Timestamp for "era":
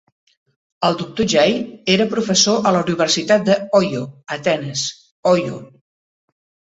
1.97-2.07